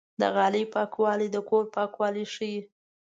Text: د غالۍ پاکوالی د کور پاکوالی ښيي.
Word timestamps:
د 0.19 0.21
غالۍ 0.35 0.63
پاکوالی 0.73 1.27
د 1.31 1.37
کور 1.49 1.63
پاکوالی 1.75 2.25
ښيي. 2.33 2.59